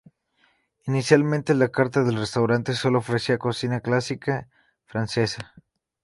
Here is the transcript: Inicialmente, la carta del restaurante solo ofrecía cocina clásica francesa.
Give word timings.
Inicialmente, 0.87 1.53
la 1.53 1.69
carta 1.69 2.03
del 2.03 2.17
restaurante 2.17 2.73
solo 2.73 2.97
ofrecía 2.97 3.37
cocina 3.37 3.81
clásica 3.81 4.49
francesa. 4.87 5.53